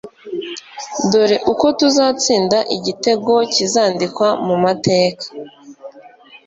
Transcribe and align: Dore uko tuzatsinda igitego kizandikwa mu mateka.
Dore 1.11 1.37
uko 1.51 1.65
tuzatsinda 1.79 2.57
igitego 2.75 3.33
kizandikwa 3.53 4.27
mu 4.45 4.55
mateka. 4.63 5.25